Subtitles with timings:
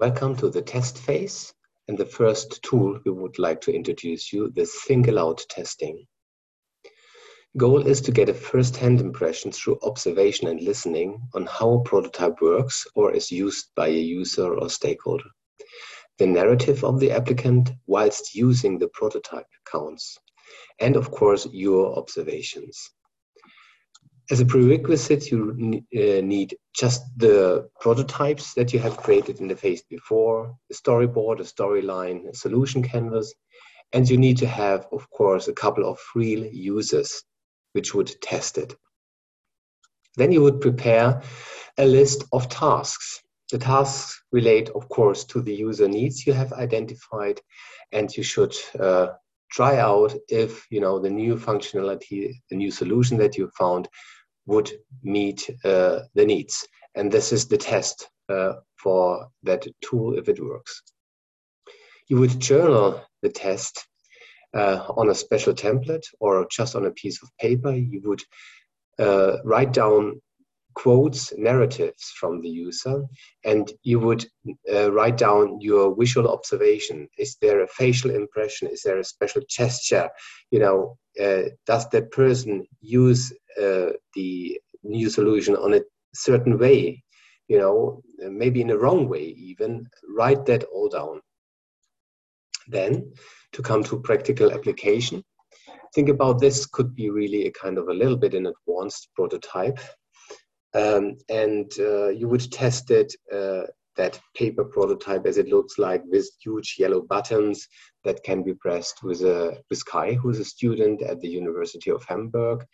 [0.00, 1.52] Welcome to the test phase
[1.86, 6.06] and the first tool we would like to introduce you, the think aloud testing.
[7.58, 12.40] Goal is to get a first-hand impression through observation and listening on how a prototype
[12.40, 15.30] works or is used by a user or stakeholder.
[16.16, 20.16] The narrative of the applicant whilst using the prototype counts.
[20.78, 22.90] And of course, your observations.
[24.30, 29.56] As a prerequisite, you uh, need just the prototypes that you have created in the
[29.56, 33.34] phase before, a storyboard, a storyline, a solution canvas,
[33.92, 37.24] and you need to have, of course, a couple of real users
[37.72, 38.76] which would test it.
[40.16, 41.22] Then you would prepare
[41.76, 43.20] a list of tasks.
[43.50, 47.40] The tasks relate, of course, to the user needs you have identified,
[47.90, 49.08] and you should uh,
[49.50, 53.88] try out if you know the new functionality, the new solution that you found
[54.50, 54.70] would
[55.02, 56.66] meet uh, the needs.
[56.96, 60.82] And this is the test uh, for that tool if it works.
[62.08, 63.86] You would journal the test
[64.52, 67.72] uh, on a special template or just on a piece of paper.
[67.72, 68.22] You would
[68.98, 70.20] uh, write down
[70.74, 73.04] quotes, narratives from the user,
[73.44, 74.24] and you would
[74.72, 77.08] uh, write down your visual observation.
[77.18, 78.68] Is there a facial impression?
[78.68, 80.08] Is there a special gesture?
[80.50, 85.80] You know, uh, does that person use uh, the new solution on a
[86.14, 87.02] certain way?
[87.48, 89.86] You know, maybe in a wrong way, even.
[90.16, 91.20] Write that all down.
[92.68, 93.12] Then,
[93.52, 95.24] to come to practical application,
[95.94, 99.80] think about this could be really a kind of a little bit an advanced prototype
[100.74, 103.62] um, and uh, you would test it, uh,
[103.96, 107.66] that paper prototype as it looks like with huge yellow buttons
[108.04, 112.04] that can be pressed with, a, with Kai, who's a student at the University of
[112.04, 112.64] Hamburg.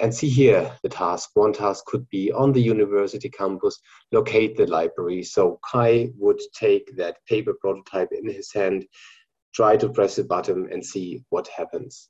[0.00, 1.30] And see here the task.
[1.34, 3.80] One task could be on the university campus,
[4.12, 5.24] locate the library.
[5.24, 8.86] So Kai would take that paper prototype in his hand,
[9.52, 12.08] try to press a button and see what happens.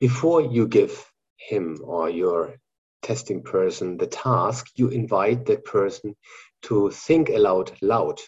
[0.00, 2.54] Before you give him or your
[3.02, 6.14] testing person the task, you invite that person
[6.62, 8.18] to think aloud loud.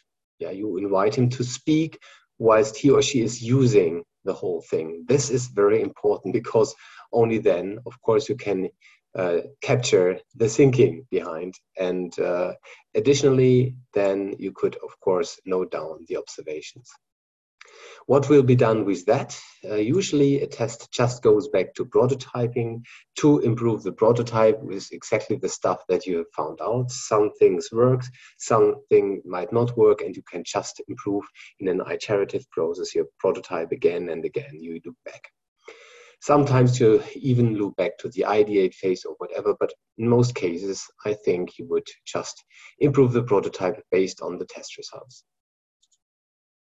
[0.41, 1.99] Yeah, you invite him to speak
[2.39, 5.05] whilst he or she is using the whole thing.
[5.07, 6.75] This is very important because
[7.12, 8.69] only then, of course, you can
[9.15, 11.55] uh, capture the thinking behind.
[11.79, 12.55] And uh,
[12.95, 16.91] additionally, then you could, of course, note down the observations.
[18.07, 19.41] What will be done with that?
[19.65, 22.83] Uh, usually a test just goes back to prototyping
[23.17, 26.91] to improve the prototype with exactly the stuff that you have found out.
[26.91, 28.03] Some things work,
[28.39, 31.25] something might not work, and you can just improve
[31.61, 34.53] in an iterative process your prototype again and again.
[34.53, 35.31] You look back.
[36.21, 40.87] Sometimes you even look back to the ideate phase or whatever, but in most cases,
[41.05, 42.43] I think you would just
[42.79, 45.25] improve the prototype based on the test results.